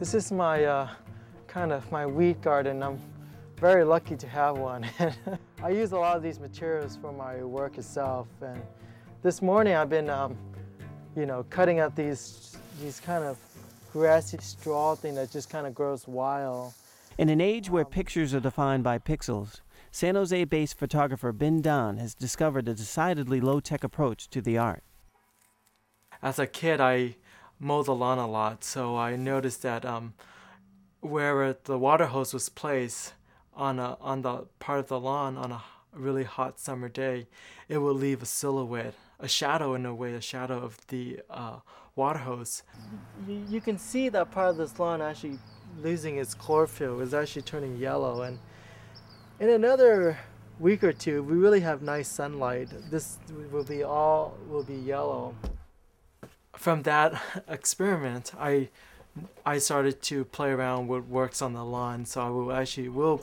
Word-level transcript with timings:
This 0.00 0.14
is 0.14 0.32
my 0.32 0.64
uh, 0.64 0.88
kind 1.46 1.72
of 1.72 1.92
my 1.92 2.06
wheat 2.06 2.40
garden. 2.40 2.82
I'm 2.82 2.98
very 3.58 3.84
lucky 3.84 4.16
to 4.16 4.26
have 4.26 4.56
one. 4.56 4.86
I 5.62 5.68
use 5.68 5.92
a 5.92 5.98
lot 5.98 6.16
of 6.16 6.22
these 6.22 6.40
materials 6.40 6.96
for 6.96 7.12
my 7.12 7.44
work 7.44 7.76
itself. 7.76 8.26
And 8.40 8.62
this 9.20 9.42
morning 9.42 9.74
I've 9.74 9.90
been, 9.90 10.08
um, 10.08 10.38
you 11.14 11.26
know, 11.26 11.44
cutting 11.50 11.80
out 11.80 11.94
these, 11.94 12.56
these 12.80 12.98
kind 12.98 13.24
of 13.24 13.36
grassy 13.92 14.38
straw 14.40 14.94
thing 14.94 15.14
that 15.16 15.30
just 15.30 15.50
kind 15.50 15.66
of 15.66 15.74
grows 15.74 16.08
wild. 16.08 16.72
In 17.18 17.28
an 17.28 17.42
age 17.42 17.68
where 17.68 17.84
pictures 17.84 18.32
are 18.32 18.40
defined 18.40 18.82
by 18.82 18.98
pixels, 18.98 19.60
San 19.90 20.14
Jose 20.14 20.44
based 20.44 20.78
photographer 20.78 21.30
Binh 21.30 21.60
Danh 21.60 21.98
has 21.98 22.14
discovered 22.14 22.66
a 22.68 22.74
decidedly 22.74 23.38
low 23.38 23.60
tech 23.60 23.84
approach 23.84 24.30
to 24.30 24.40
the 24.40 24.56
art. 24.56 24.82
As 26.22 26.38
a 26.38 26.46
kid, 26.46 26.80
I 26.80 27.16
mowed 27.60 27.86
the 27.86 27.94
lawn 27.94 28.18
a 28.18 28.26
lot, 28.26 28.64
so 28.64 28.96
I 28.96 29.14
noticed 29.16 29.62
that 29.62 29.84
um, 29.84 30.14
wherever 31.00 31.56
the 31.64 31.78
water 31.78 32.06
hose 32.06 32.32
was 32.32 32.48
placed 32.48 33.12
on, 33.54 33.78
a, 33.78 33.98
on 34.00 34.22
the 34.22 34.46
part 34.58 34.80
of 34.80 34.88
the 34.88 34.98
lawn 34.98 35.36
on 35.36 35.52
a 35.52 35.62
really 35.92 36.24
hot 36.24 36.58
summer 36.58 36.88
day, 36.88 37.26
it 37.68 37.78
would 37.78 37.96
leave 37.96 38.22
a 38.22 38.26
silhouette, 38.26 38.94
a 39.18 39.28
shadow 39.28 39.74
in 39.74 39.84
a 39.84 39.94
way, 39.94 40.14
a 40.14 40.20
shadow 40.20 40.58
of 40.58 40.78
the 40.88 41.20
uh, 41.28 41.56
water 41.94 42.20
hose. 42.20 42.62
You, 43.28 43.60
can 43.60 43.78
see 43.78 44.08
that 44.08 44.30
part 44.30 44.50
of 44.50 44.56
this 44.56 44.78
lawn 44.78 45.02
actually 45.02 45.38
losing 45.82 46.16
its 46.16 46.34
chlorophyll. 46.34 47.00
It's 47.00 47.12
actually 47.12 47.42
turning 47.42 47.76
yellow. 47.76 48.22
And 48.22 48.38
in 49.38 49.50
another 49.50 50.18
week 50.58 50.82
or 50.84 50.92
two, 50.92 51.22
we 51.22 51.36
really 51.36 51.60
have 51.60 51.82
nice 51.82 52.08
sunlight. 52.08 52.68
This 52.90 53.18
will 53.52 53.64
be 53.64 53.82
all 53.82 54.36
will 54.48 54.64
be 54.64 54.74
yellow. 54.74 55.34
From 56.60 56.82
that 56.82 57.14
experiment, 57.48 58.32
I 58.38 58.68
I 59.46 59.56
started 59.56 60.02
to 60.02 60.26
play 60.26 60.50
around 60.50 60.88
with 60.88 61.06
works 61.06 61.40
on 61.40 61.54
the 61.54 61.64
lawn. 61.64 62.04
So 62.04 62.20
I 62.20 62.28
will 62.28 62.52
actually 62.52 62.90
will 62.90 63.22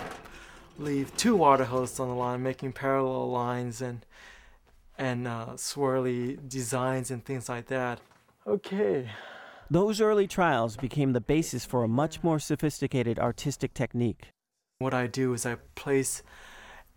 leave 0.79 1.15
two 1.17 1.35
water 1.35 1.65
hoses 1.65 1.99
on 1.99 2.07
the 2.09 2.15
lawn, 2.15 2.41
making 2.41 2.73
parallel 2.73 3.29
lines 3.29 3.79
and 3.79 4.03
and 4.97 5.27
uh, 5.27 5.49
swirly 5.55 6.37
designs 6.49 7.11
and 7.11 7.23
things 7.23 7.47
like 7.47 7.67
that. 7.67 7.99
Okay. 8.47 9.11
Those 9.69 10.01
early 10.01 10.25
trials 10.25 10.75
became 10.75 11.13
the 11.13 11.21
basis 11.21 11.63
for 11.63 11.83
a 11.83 11.87
much 11.87 12.23
more 12.23 12.39
sophisticated 12.39 13.19
artistic 13.19 13.75
technique. 13.75 14.29
What 14.79 14.95
I 14.95 15.05
do 15.05 15.33
is 15.33 15.45
I 15.45 15.57
place 15.75 16.23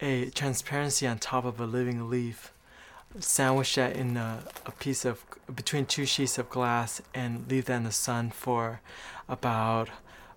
a 0.00 0.30
transparency 0.30 1.06
on 1.06 1.18
top 1.18 1.44
of 1.44 1.61
a 1.61 1.66
living 1.66 2.08
leaf, 2.08 2.55
sandwich 3.19 3.75
that 3.75 3.97
in 3.97 4.16
a, 4.16 4.44
a 4.66 4.70
piece 4.72 5.05
of 5.05 5.25
between 5.55 5.86
two 5.86 6.06
sheets 6.06 6.39
of 6.39 6.48
glass, 6.48 7.03
and 7.12 7.50
leave 7.50 7.64
that 7.67 7.77
in 7.77 7.84
the 7.84 7.92
sun 7.92 8.30
for 8.30 8.80
about 9.28 9.89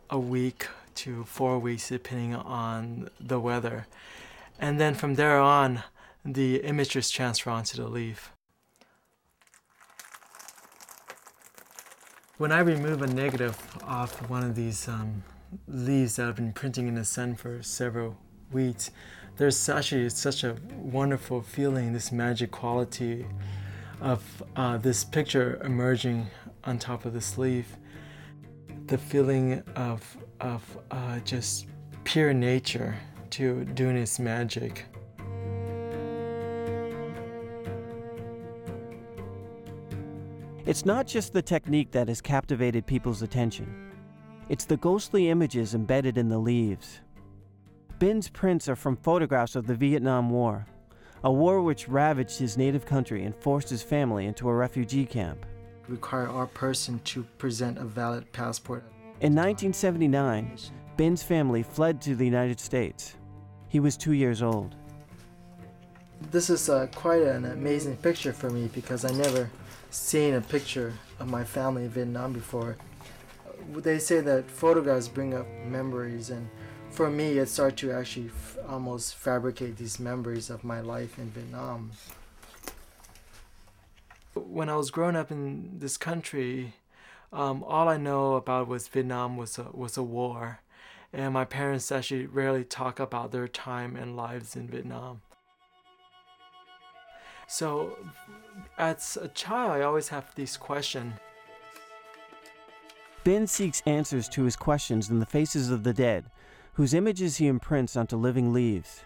a 0.10 0.20
week 0.20 0.68
to 0.96 1.24
four 1.26 1.60
weeks, 1.60 1.90
depending 1.90 2.36
on 2.36 3.10
the 3.20 3.40
weather. 3.40 3.88
And 4.60 4.80
then 4.80 4.94
from 4.96 5.16
there 5.16 5.40
on, 5.40 5.84
the 6.26 6.58
image 6.58 6.96
is 6.96 7.12
transferred 7.12 7.52
onto 7.52 7.78
the 7.78 7.88
leaf. 7.88 8.32
When 12.38 12.52
I 12.52 12.60
remove 12.60 13.02
a 13.02 13.08
negative 13.08 13.58
off 13.84 14.30
one 14.30 14.44
of 14.44 14.56
these 14.56 14.88
um, 14.88 15.24
leaves 15.68 16.16
that 16.16 16.28
I've 16.28 16.36
been 16.36 16.54
printing 16.54 16.88
in 16.88 16.96
the 16.96 17.06
sun 17.06 17.36
for 17.36 17.62
several 17.62 18.18
weeks, 18.52 18.90
there's 19.36 19.68
actually 19.68 20.10
such 20.10 20.44
a 20.44 20.56
wonderful 20.76 21.42
feeling, 21.42 21.94
this 21.94 22.12
magic 22.12 22.52
quality 22.52 23.26
of 24.02 24.44
uh, 24.56 24.78
this 24.78 25.04
picture 25.04 25.60
emerging 25.64 26.28
on 26.64 26.78
top 26.78 27.06
of 27.06 27.14
this 27.14 27.38
leaf. 27.38 27.78
The 28.86 28.98
feeling 28.98 29.64
of, 29.76 30.18
of 30.40 30.78
uh, 30.92 31.20
just 31.20 31.68
pure 32.04 32.34
nature 32.34 32.96
to 33.32 33.66
doing 33.66 33.98
its 33.98 34.20
magic. 34.20 34.86
It's 40.66 40.86
not 40.86 41.08
just 41.08 41.34
the 41.34 41.42
technique 41.42 41.92
that 41.92 42.08
has 42.08 42.22
captivated 42.22 42.86
people's 42.86 43.22
attention. 43.22 43.92
It's 44.50 44.66
the 44.66 44.78
ghostly 44.78 45.30
images 45.30 45.74
embedded 45.76 46.18
in 46.18 46.30
the 46.30 46.38
leaves. 46.38 47.02
Binh's 48.04 48.28
prints 48.28 48.68
are 48.68 48.76
from 48.76 48.98
photographs 48.98 49.56
of 49.56 49.66
the 49.66 49.76
Vietnam 49.76 50.30
War, 50.30 50.68
a 51.24 51.32
war 51.32 51.62
which 51.62 51.88
ravaged 51.88 52.38
his 52.38 52.58
native 52.58 52.86
country 52.86 53.24
and 53.24 53.34
forced 53.34 53.70
his 53.70 53.82
family 53.82 54.26
into 54.26 54.50
a 54.50 54.54
refugee 54.54 55.06
camp. 55.06 55.46
Require 55.88 56.28
our 56.28 56.48
person 56.48 57.00
to 57.06 57.24
present 57.38 57.78
a 57.78 57.86
valid 57.86 58.30
passport. 58.34 58.84
In 59.22 59.34
1979, 59.34 60.58
Binh's 60.98 61.24
family 61.24 61.64
fled 61.64 62.02
to 62.02 62.14
the 62.14 62.26
United 62.26 62.60
States. 62.60 63.16
He 63.70 63.80
was 63.80 63.96
two 63.96 64.12
years 64.12 64.42
old. 64.42 64.76
This 66.30 66.50
is 66.50 66.68
uh, 66.68 66.88
quite 66.94 67.22
an 67.22 67.46
amazing 67.46 67.96
picture 67.96 68.34
for 68.34 68.50
me 68.50 68.70
because 68.74 69.06
I 69.06 69.12
never 69.12 69.50
seen 69.92 70.34
a 70.34 70.42
picture 70.42 70.94
of 71.22 71.30
my 71.30 71.46
family 71.46 71.86
in 71.86 71.90
Vietnam 71.90 72.34
before. 72.34 72.76
They 73.74 73.98
say 73.98 74.20
that 74.20 74.52
photographs 74.52 75.08
bring 75.08 75.34
up 75.34 75.48
memories, 75.66 76.32
and 76.32 76.50
for 76.94 77.10
me, 77.10 77.40
it 77.40 77.50
started 77.50 77.78
to 77.78 77.92
actually 77.92 78.28
f- 78.28 78.58
almost 78.70 79.16
fabricate 79.16 79.78
these 79.78 80.00
memories 80.00 80.50
of 80.52 80.64
my 80.64 80.80
life 80.80 81.18
in 81.18 81.30
Vietnam. 81.32 81.92
When 84.36 84.70
I 84.70 84.76
was 84.76 84.92
growing 84.92 85.16
up 85.16 85.32
in 85.32 85.80
this 85.80 85.98
country, 85.98 86.76
um, 87.32 87.64
all 87.64 87.90
I 87.90 87.98
know 87.98 88.36
about 88.36 88.68
was 88.68 88.88
Vietnam 88.88 89.38
was 89.38 89.58
a, 89.58 89.68
was 89.74 89.98
a 89.98 90.04
war, 90.04 90.60
and 91.12 91.34
my 91.34 91.46
parents 91.46 91.92
actually 91.92 92.28
rarely 92.28 92.64
talk 92.64 93.00
about 93.00 93.32
their 93.32 93.48
time 93.48 93.96
and 93.96 94.16
lives 94.16 94.56
in 94.56 94.68
Vietnam. 94.68 95.22
So, 97.48 97.98
as 98.78 99.18
a 99.20 99.30
child, 99.30 99.72
I 99.72 99.82
always 99.82 100.10
have 100.10 100.34
this 100.36 100.58
question. 100.58 101.16
Binh 103.26 103.50
seeks 103.50 103.82
answers 103.86 104.28
to 104.30 104.44
his 104.44 104.56
questions 104.56 105.10
in 105.10 105.20
the 105.20 105.26
faces 105.26 105.70
of 105.70 105.84
the 105.84 105.94
dead, 105.94 106.26
whose 106.74 106.94
images 106.94 107.38
he 107.38 107.48
imprints 107.48 107.96
onto 107.96 108.16
living 108.16 108.52
leaves. 108.52 109.02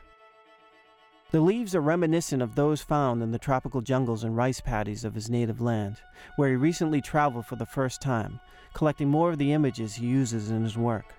The 1.32 1.42
leaves 1.42 1.76
are 1.76 1.82
reminiscent 1.82 2.42
of 2.42 2.56
those 2.56 2.82
found 2.82 3.22
in 3.22 3.32
the 3.32 3.40
tropical 3.40 3.82
jungles 3.82 4.24
and 4.24 4.36
rice 4.36 4.62
paddies 4.62 5.04
of 5.04 5.14
his 5.14 5.30
native 5.30 5.60
land, 5.60 5.98
where 6.38 6.50
he 6.50 6.56
recently 6.56 7.02
traveled 7.02 7.46
for 7.46 7.58
the 7.58 7.66
first 7.66 8.02
time, 8.02 8.40
collecting 8.74 9.10
more 9.10 9.32
of 9.32 9.38
the 9.38 9.52
images 9.52 9.96
he 9.96 10.06
uses 10.06 10.50
in 10.50 10.64
his 10.64 10.78
work. 10.78 11.14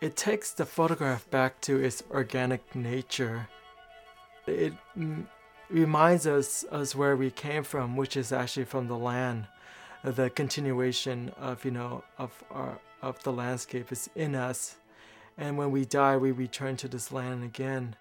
It 0.00 0.16
takes 0.16 0.52
the 0.52 0.66
photograph 0.66 1.30
back 1.30 1.60
to 1.62 1.78
its 1.78 2.02
organic 2.10 2.74
nature. 2.74 3.48
It 4.46 4.72
reminds 5.68 6.26
us 6.26 6.64
us 6.72 6.96
where 6.96 7.14
we 7.14 7.30
came 7.30 7.62
from, 7.62 7.96
which 7.96 8.16
is 8.16 8.32
actually 8.32 8.64
from 8.64 8.88
the 8.88 8.98
land. 8.98 9.46
The 10.02 10.30
continuation 10.30 11.32
of 11.38 11.64
you 11.64 11.70
know 11.70 12.02
of 12.18 12.42
our 12.50 12.80
of 13.02 13.22
the 13.22 13.32
landscape 13.32 13.92
is 13.92 14.10
in 14.14 14.34
us, 14.34 14.76
and 15.38 15.56
when 15.56 15.70
we 15.70 15.84
die, 15.84 16.16
we 16.16 16.30
return 16.30 16.76
to 16.78 16.88
this 16.88 17.12
land 17.12 17.44
again. 17.44 17.96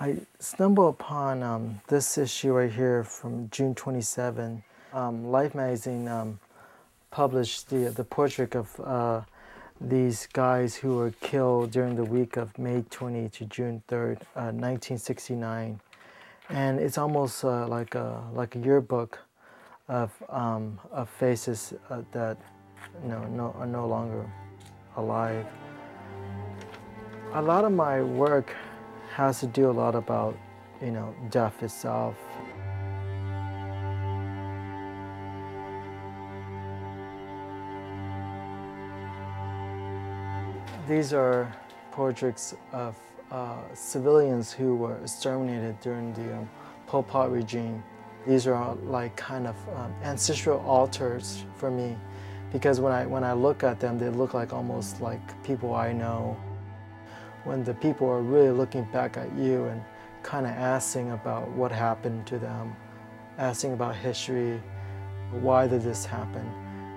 I 0.00 0.18
stumbled 0.38 0.94
upon 0.94 1.42
um, 1.42 1.80
this 1.88 2.18
issue 2.18 2.52
right 2.52 2.70
here 2.70 3.04
from 3.04 3.50
June 3.50 3.74
27. 3.74 4.62
Um, 4.92 5.26
Life 5.26 5.54
magazine 5.54 6.08
um, 6.08 6.38
published 7.10 7.68
the 7.68 7.90
the 7.90 8.04
portrait 8.04 8.54
of 8.54 8.80
uh, 8.80 9.22
these 9.80 10.26
guys 10.32 10.76
who 10.76 10.96
were 10.96 11.12
killed 11.20 11.70
during 11.70 11.96
the 11.96 12.04
week 12.04 12.36
of 12.36 12.58
May 12.58 12.84
20 12.90 13.28
to 13.28 13.44
June 13.44 13.82
3rd, 13.88 14.22
uh, 14.34 14.50
1969 14.50 15.80
and 16.50 16.80
it's 16.80 16.98
almost 16.98 17.44
uh, 17.44 17.66
like 17.66 17.94
a 17.94 18.22
like 18.32 18.56
a 18.56 18.58
yearbook 18.58 19.18
of 19.88 20.10
um, 20.28 20.78
of 20.90 21.08
faces 21.08 21.74
uh, 21.90 22.02
that 22.12 22.38
you 23.02 23.08
know 23.08 23.24
no, 23.24 23.54
are 23.58 23.66
no 23.66 23.86
longer 23.86 24.30
alive. 24.96 25.46
A 27.38 27.42
lot 27.42 27.64
of 27.64 27.70
my 27.70 28.02
work 28.02 28.56
has 29.14 29.38
to 29.38 29.46
do 29.46 29.70
a 29.70 29.74
lot 29.82 29.94
about 29.94 30.36
you 30.82 30.90
know 30.90 31.14
death 31.30 31.62
itself. 31.62 32.16
These 40.88 41.12
are 41.12 41.54
portraits 41.92 42.56
of 42.72 42.96
uh, 43.30 43.72
civilians 43.72 44.50
who 44.50 44.74
were 44.74 44.96
exterminated 44.96 45.78
during 45.80 46.12
the 46.14 46.38
um, 46.38 46.50
Pol 46.88 47.04
Pot 47.04 47.30
regime. 47.30 47.84
These 48.26 48.48
are 48.48 48.74
like 48.74 49.14
kind 49.14 49.46
of 49.46 49.54
um, 49.76 49.94
ancestral 50.02 50.58
altars 50.66 51.44
for 51.54 51.70
me 51.70 51.96
because 52.52 52.80
when 52.80 52.92
I, 52.92 53.06
when 53.06 53.22
I 53.22 53.32
look 53.32 53.62
at 53.62 53.78
them, 53.78 53.96
they 53.96 54.08
look 54.08 54.34
like 54.34 54.52
almost 54.52 55.00
like 55.00 55.20
people 55.44 55.72
I 55.72 55.92
know. 55.92 56.36
When 57.48 57.64
the 57.64 57.72
people 57.72 58.06
are 58.10 58.20
really 58.20 58.50
looking 58.50 58.84
back 58.92 59.16
at 59.16 59.34
you 59.34 59.64
and 59.68 59.82
kind 60.22 60.44
of 60.44 60.52
asking 60.52 61.12
about 61.12 61.48
what 61.52 61.72
happened 61.72 62.26
to 62.26 62.38
them, 62.38 62.76
asking 63.38 63.72
about 63.72 63.96
history, 63.96 64.60
why 65.30 65.66
did 65.66 65.80
this 65.80 66.04
happen? 66.04 66.46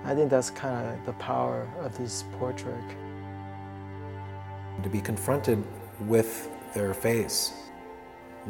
I 0.04 0.14
think 0.14 0.28
that's 0.28 0.50
kind 0.50 0.86
of 0.86 1.06
the 1.06 1.14
power 1.14 1.66
of 1.80 1.96
this 1.96 2.24
portrait. 2.38 2.84
To 4.82 4.90
be 4.90 5.00
confronted 5.00 5.64
with 6.00 6.50
their 6.74 6.92
face, 6.92 7.54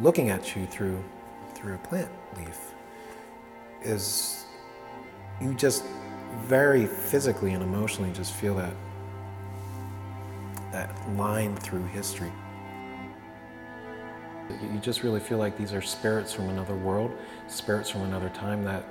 looking 0.00 0.31
at 0.31 0.56
you 0.56 0.66
through 0.66 1.05
through 1.55 1.75
a 1.75 1.78
plant 1.78 2.10
leaf, 2.37 2.75
is 3.81 4.46
you 5.40 5.55
just 5.55 5.84
very 6.46 6.84
physically 6.84 7.52
and 7.52 7.62
emotionally 7.62 8.10
just 8.10 8.32
feel 8.32 8.56
that 8.56 8.75
that 10.72 10.90
line 11.16 11.56
through 11.56 11.84
history. 11.86 12.32
You 14.50 14.80
just 14.80 15.02
really 15.02 15.20
feel 15.20 15.38
like 15.38 15.56
these 15.56 15.72
are 15.72 15.80
spirits 15.80 16.32
from 16.32 16.48
another 16.48 16.74
world, 16.74 17.12
spirits 17.46 17.88
from 17.88 18.02
another 18.02 18.28
time 18.30 18.64
that 18.64 18.84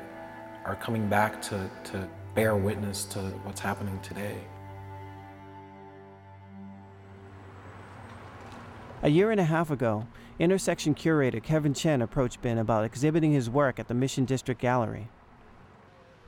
are 0.65 0.75
coming 0.75 1.07
back 1.07 1.41
to, 1.43 1.69
to 1.85 2.07
bear 2.33 2.55
witness 2.55 3.05
to 3.05 3.19
what's 3.43 3.59
happening 3.59 3.99
today. 4.01 4.37
A 9.03 9.09
year 9.09 9.31
and 9.31 9.39
a 9.39 9.45
half 9.45 9.71
ago, 9.71 10.05
intersection 10.37 10.93
curator 10.93 11.39
Kevin 11.39 11.73
Chen 11.73 12.01
approached 12.01 12.41
Binh 12.41 12.59
about 12.59 12.85
exhibiting 12.85 13.33
his 13.33 13.49
work 13.49 13.79
at 13.79 13.87
the 13.87 13.95
Mission 13.95 14.25
District 14.25 14.61
Gallery. 14.61 15.09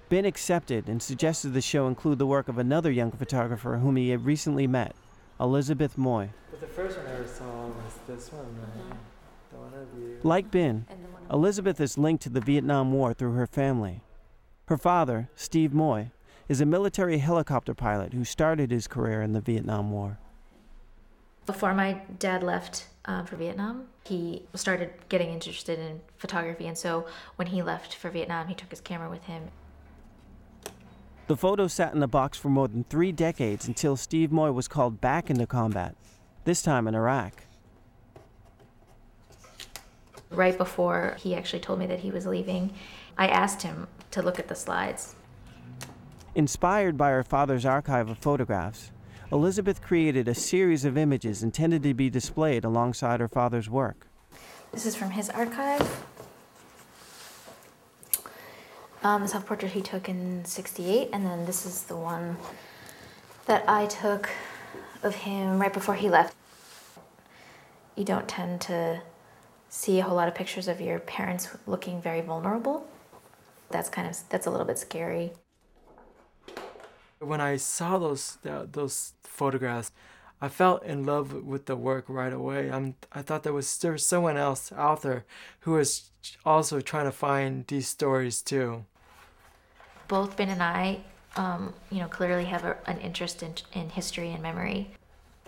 Binh 0.09 0.25
accepted 0.25 0.89
and 0.89 1.01
suggested 1.01 1.53
the 1.53 1.61
show 1.61 1.88
include 1.88 2.17
the 2.17 2.25
work 2.25 2.47
of 2.47 2.57
another 2.57 2.91
young 2.91 3.11
photographer 3.11 3.77
whom 3.77 3.95
he 3.95 4.09
had 4.09 4.25
recently 4.25 4.67
met, 4.67 4.95
Elizabeth 5.44 5.98
Moy. 5.98 6.30
But 6.51 6.62
the 6.62 6.68
first 6.68 6.98
one 6.98 7.06
I 7.06 7.16
ever 7.16 7.28
saw 7.28 7.66
was 7.66 8.00
this 8.07 8.31
one, 8.31 8.45
right? 8.45 8.98
The 9.51 9.57
one 9.57 9.74
of 9.74 10.00
you. 10.00 10.18
Like 10.24 10.50
Binh, 10.50 10.86
Elizabeth 11.30 11.81
is 11.81 11.98
linked 11.98 12.24
to 12.24 12.30
the 12.30 12.40
Vietnam 12.40 12.94
War 12.94 13.13
through 13.13 13.34
her 13.34 13.45
family. 13.45 14.00
Her 14.68 14.78
father, 14.78 15.30
Steve 15.36 15.74
Moy, 15.74 16.12
is 16.48 16.62
a 16.62 16.66
military 16.66 17.18
helicopter 17.18 17.74
pilot 17.74 18.13
who 18.13 18.24
started 18.24 18.72
his 18.72 18.88
career 18.88 19.22
in 19.22 19.34
the 19.34 19.42
Vietnam 19.42 19.92
War. 19.92 20.18
Before 21.46 21.74
my 21.74 22.01
dad 22.19 22.42
left 22.42 22.88
uh, 23.04 23.25
for 23.25 23.36
Vietnam, 23.36 23.88
he 24.06 24.44
started 24.54 24.92
getting 25.10 25.30
interested 25.30 25.78
in 25.78 26.00
photography, 26.16 26.68
and 26.68 26.78
so 26.78 27.06
when 27.36 27.50
he 27.50 27.62
left 27.62 27.96
for 27.96 28.10
Vietnam, 28.10 28.48
he 28.48 28.56
took 28.56 28.69
his 28.69 28.80
camera 28.80 29.10
with 29.10 29.24
him. 29.25 29.50
The 31.28 31.38
photo 31.38 31.68
sat 31.68 31.94
in 31.94 32.02
the 32.02 32.08
box 32.08 32.38
for 32.38 32.50
more 32.50 32.68
than 32.68 32.84
three 32.84 33.14
decades 33.14 33.66
until 33.68 33.96
Steve 33.96 34.31
Moy 34.31 34.52
was 34.52 34.68
called 34.68 35.00
back 35.00 35.30
into 35.30 35.48
combat, 35.48 35.96
this 36.44 36.62
time 36.62 36.86
in 36.86 36.96
Iraq. 36.96 37.46
Right 40.30 40.58
before 40.58 41.16
he 41.20 41.34
actually 41.34 41.62
told 41.62 41.80
me 41.80 41.86
that 41.88 42.02
he 42.02 42.12
was 42.12 42.25
leaving, 42.25 42.74
I 43.18 43.28
asked 43.28 43.62
him 43.62 43.88
to 44.12 44.22
look 44.22 44.38
at 44.38 44.50
the 44.50 44.56
slides. 44.56 45.16
Inspired 46.36 46.98
by 46.98 47.12
her 47.12 47.24
father's 47.24 47.66
archive 47.66 48.10
of 48.10 48.18
photographs, 48.18 48.92
Elizabeth 49.31 49.81
created 49.81 50.28
a 50.28 50.36
series 50.36 50.84
of 50.84 50.98
images 50.98 51.42
intended 51.42 51.84
to 51.84 51.94
be 51.94 52.10
displayed 52.10 52.66
alongside 52.66 53.22
her 53.22 53.30
father's 53.30 53.70
work. 53.70 54.08
This 54.74 54.86
is 54.86 54.96
from 54.96 55.12
his 55.12 55.30
archive. 55.30 56.06
Um, 59.03 59.23
the 59.23 59.27
self 59.27 59.45
portrait 59.45 59.73
he 59.73 59.81
took 59.81 60.07
in 60.07 60.45
68, 60.45 61.09
and 61.11 61.25
then 61.25 61.45
this 61.45 61.65
is 61.65 61.83
the 61.83 61.97
one 61.97 62.38
that 63.47 63.67
I 63.67 63.85
took 63.88 64.29
of 65.03 65.13
him 65.13 65.59
right 65.59 65.73
before 65.73 65.95
he 65.95 66.09
left. 66.09 66.33
You 67.97 68.05
don't 68.05 68.29
tend 68.29 68.61
to 68.61 69.01
see 69.67 70.00
a 70.00 70.03
whole 70.03 70.15
lot 70.15 70.29
of 70.29 70.35
pictures 70.35 70.69
of 70.69 70.79
your 70.79 71.00
parents 71.00 71.50
looking 71.67 72.01
very 72.01 72.21
vulnerable. 72.21 72.88
That's 73.71 73.89
kind 73.89 74.07
of 74.07 74.17
that's 74.29 74.47
a 74.47 74.51
little 74.51 74.65
bit 74.65 74.79
scary. 74.79 75.33
When 77.19 77.41
I 77.41 77.57
saw 77.57 77.97
those 77.97 78.38
th- 78.41 78.69
those 78.71 79.13
photographs, 79.23 79.91
I 80.39 80.47
felt 80.47 80.83
in 80.83 81.05
love 81.05 81.33
with 81.33 81.65
the 81.65 81.75
work 81.75 82.05
right 82.07 82.31
away. 82.31 82.71
I'm 82.71 82.95
I 83.11 83.21
thought 83.21 83.44
there 83.44 83.53
was 83.53 83.77
there 83.79 83.91
was 83.91 84.05
someone 84.05 84.38
else 84.38 84.71
out 84.71 85.01
there 85.01 85.25
who 85.61 85.73
was 85.73 86.11
also 86.45 86.79
trying 86.79 87.05
to 87.05 87.11
find 87.11 87.67
these 87.67 87.89
stories 87.89 88.41
too. 88.41 88.85
Both 90.13 90.38
Binh 90.38 90.50
and 90.50 90.62
I, 90.62 91.00
um, 91.38 91.74
you 91.89 91.98
know, 91.98 92.07
clearly 92.07 92.45
have 92.45 92.63
a, 92.65 92.77
an 92.86 93.00
interest 93.00 93.42
in, 93.42 93.56
in 93.74 93.89
history 93.89 94.31
and 94.31 94.44
memory. 94.44 94.92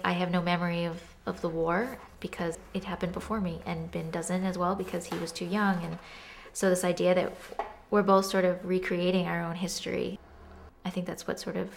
I 0.03 0.13
have 0.13 0.31
no 0.31 0.41
memory 0.41 0.85
of, 0.85 0.99
of 1.27 1.39
the 1.41 1.49
war 1.49 1.99
because 2.19 2.57
it 2.73 2.83
happened 2.83 3.13
before 3.13 3.39
me, 3.39 3.61
and 3.67 3.91
Binh 3.91 4.11
doesn't 4.11 4.43
as 4.43 4.57
well 4.57 4.73
because 4.73 5.05
he 5.05 5.19
was 5.19 5.31
too 5.31 5.45
young. 5.45 5.83
And 5.83 5.99
so, 6.51 6.67
this 6.67 6.83
idea 6.83 7.13
that 7.13 7.31
we're 7.91 8.01
both 8.01 8.25
sort 8.25 8.43
of 8.43 8.57
recreating 8.65 9.27
our 9.27 9.39
own 9.43 9.53
history, 9.53 10.17
I 10.83 10.89
think 10.89 11.05
that's 11.05 11.27
what 11.27 11.39
sort 11.39 11.57
of 11.57 11.69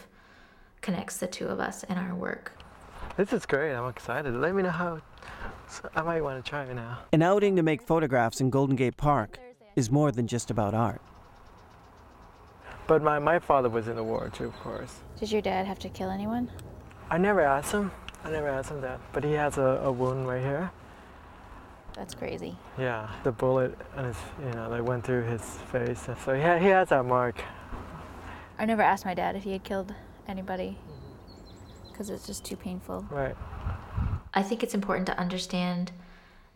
connects 0.80 1.18
the 1.18 1.26
two 1.26 1.48
of 1.48 1.60
us 1.60 1.82
in 1.84 1.98
our 1.98 2.14
work. 2.14 2.52
This 3.18 3.34
is 3.34 3.44
great. 3.44 3.74
I'm 3.74 3.90
excited. 3.90 4.32
Let 4.32 4.54
me 4.54 4.62
know 4.62 4.70
how. 4.70 5.02
I 5.94 6.00
might 6.00 6.22
want 6.22 6.42
to 6.42 6.50
try 6.50 6.64
it 6.64 6.74
now. 6.74 7.00
An 7.12 7.20
outing 7.20 7.56
to 7.56 7.62
make 7.62 7.82
photographs 7.82 8.40
in 8.40 8.48
Golden 8.48 8.76
Gate 8.76 8.96
Park 8.96 9.38
is 9.76 9.90
more 9.90 10.10
than 10.10 10.26
just 10.26 10.50
about 10.50 10.72
art. 10.72 11.02
But 12.88 13.02
my, 13.02 13.18
my 13.18 13.38
father 13.38 13.68
was 13.68 13.86
in 13.86 13.96
the 13.96 14.02
war 14.02 14.30
too, 14.32 14.46
of 14.46 14.58
course. 14.60 15.00
Did 15.20 15.30
your 15.30 15.42
dad 15.42 15.66
have 15.66 15.78
to 15.80 15.90
kill 15.90 16.10
anyone? 16.10 16.50
I 17.10 17.18
never 17.18 17.42
asked 17.42 17.70
him. 17.70 17.92
I 18.24 18.30
never 18.30 18.48
asked 18.48 18.70
him 18.70 18.80
that. 18.80 18.98
But 19.12 19.24
he 19.24 19.32
has 19.32 19.58
a, 19.58 19.82
a 19.84 19.92
wound 19.92 20.26
right 20.26 20.42
here. 20.42 20.70
That's 21.94 22.14
crazy. 22.14 22.56
Yeah, 22.78 23.10
the 23.24 23.32
bullet 23.32 23.76
and 23.94 24.06
his, 24.06 24.16
you 24.42 24.50
know, 24.52 24.70
like 24.70 24.82
went 24.82 25.04
through 25.04 25.24
his 25.24 25.42
face. 25.70 26.08
So 26.24 26.34
he, 26.34 26.40
ha- 26.40 26.58
he 26.58 26.68
has 26.68 26.88
that 26.88 27.04
mark. 27.04 27.42
I 28.58 28.64
never 28.64 28.82
asked 28.82 29.04
my 29.04 29.14
dad 29.14 29.36
if 29.36 29.44
he 29.44 29.52
had 29.52 29.64
killed 29.64 29.94
anybody 30.26 30.78
because 31.90 32.08
it's 32.08 32.26
just 32.26 32.44
too 32.44 32.56
painful. 32.56 33.06
Right. 33.10 33.36
I 34.32 34.42
think 34.42 34.62
it's 34.62 34.74
important 34.74 35.06
to 35.06 35.18
understand 35.18 35.92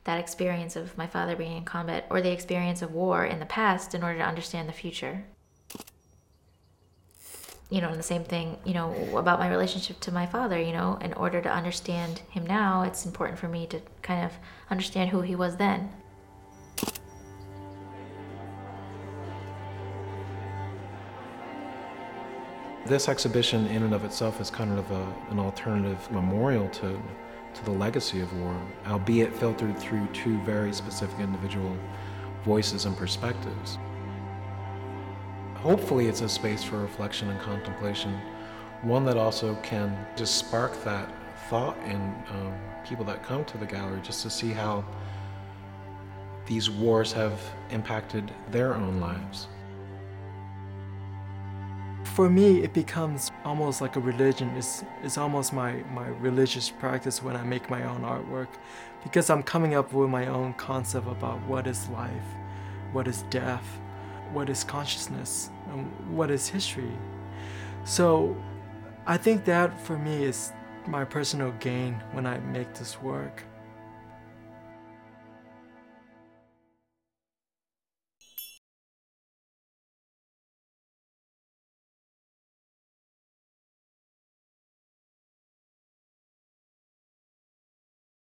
that 0.05 0.19
experience 0.19 0.76
of 0.76 0.96
my 0.96 1.06
father 1.06 1.37
being 1.37 1.56
in 1.58 1.64
combat 1.64 2.06
or 2.08 2.23
the 2.23 2.32
experience 2.32 2.81
of 2.81 2.93
war 2.93 3.26
in 3.26 3.38
the 3.38 3.46
past 3.46 3.94
in 3.94 4.02
order 4.02 4.19
to 4.19 4.25
understand 4.25 4.69
the 4.69 4.73
future. 4.73 5.25
You 7.72 7.81
know, 7.81 7.88
and 7.88 7.98
the 7.98 8.02
same 8.02 8.22
thing, 8.22 8.58
you 8.67 8.74
know, 8.74 8.93
about 9.17 9.38
my 9.38 9.48
relationship 9.48 9.98
to 10.00 10.12
my 10.12 10.26
father, 10.26 10.60
you 10.60 10.72
know, 10.72 10.98
in 11.00 11.14
order 11.14 11.41
to 11.41 11.50
understand 11.50 12.20
him 12.29 12.44
now, 12.44 12.82
it's 12.82 13.06
important 13.06 13.38
for 13.38 13.48
me 13.48 13.67
to 13.69 13.81
kind 14.02 14.26
of 14.26 14.32
understand 14.70 15.08
who 15.08 15.22
he 15.22 15.34
was 15.34 15.56
then. 15.56 15.91
This 22.84 23.08
exhibition, 23.08 23.67
in 23.69 23.84
and 23.84 23.94
of 23.94 24.05
itself, 24.05 24.38
is 24.38 24.50
kind 24.50 24.79
of 24.79 24.91
a, 24.91 25.14
an 25.31 25.38
alternative 25.38 26.10
memorial 26.10 26.69
to, 26.69 27.02
to 27.55 27.64
the 27.64 27.70
legacy 27.70 28.20
of 28.20 28.31
war, 28.38 28.55
albeit 28.86 29.34
filtered 29.34 29.79
through 29.79 30.06
two 30.08 30.38
very 30.43 30.74
specific 30.74 31.19
individual 31.20 31.74
voices 32.44 32.84
and 32.84 32.94
perspectives. 32.98 33.79
Hopefully, 35.62 36.08
it's 36.08 36.22
a 36.22 36.28
space 36.28 36.64
for 36.64 36.78
reflection 36.78 37.31
and 37.31 37.40
contemplation, 37.40 38.20
one 38.82 39.04
that 39.04 39.16
also 39.16 39.54
can 39.62 39.96
just 40.16 40.34
spark 40.34 40.82
that 40.82 41.08
thought 41.48 41.78
in 41.84 41.96
um, 42.31 42.52
people 42.84 43.04
that 43.04 43.22
come 43.22 43.44
to 43.44 43.58
the 43.58 43.66
gallery 43.66 44.00
just 44.02 44.24
to 44.24 44.31
see 44.31 44.50
how 44.50 44.84
these 46.46 46.69
wars 46.69 47.12
have 47.12 47.40
impacted 47.70 48.32
their 48.50 48.74
own 48.74 49.00
lives. 49.00 49.46
For 52.02 52.28
me 52.28 52.64
it 52.64 52.72
becomes 52.72 53.31
almost 53.44 53.81
like 53.81 53.94
a 53.94 54.00
religion. 54.00 54.48
It's, 54.56 54.84
it's 55.04 55.16
almost 55.16 55.52
my, 55.52 55.74
my 55.94 56.08
religious 56.08 56.69
practice 56.70 57.22
when 57.22 57.36
i 57.36 57.42
make 57.42 57.70
my 57.70 57.84
own 57.84 58.02
artwork 58.02 58.48
because 59.04 59.31
i'm 59.31 59.42
coming 59.42 59.74
up 59.74 59.92
with 59.92 60.10
my 60.10 60.26
own 60.26 60.52
concept 60.54 61.06
about 61.06 61.40
what 61.46 61.66
is 61.66 61.88
life 61.88 62.28
what 62.92 63.06
is 63.08 63.22
death 63.31 63.64
what 64.32 64.48
is 64.48 64.65
consciousness 64.65 65.51
and 65.72 65.86
what 66.17 66.31
is 66.31 66.48
history. 66.48 66.93
So 67.84 68.36
i 69.06 69.17
think 69.17 69.44
that 69.44 69.79
for 69.81 69.98
me 69.98 70.24
is 70.24 70.53
my 70.86 71.05
personal 71.05 71.51
gain 71.58 71.94
when 72.12 72.27
i 72.27 72.39
make 72.39 72.72
this 72.74 73.01
work 73.03 73.43